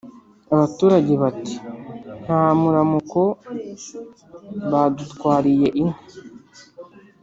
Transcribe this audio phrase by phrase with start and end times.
[0.53, 1.55] Abaturage Bati:
[2.23, 3.21] "Nta muramuko
[4.71, 6.01] badutwariye inka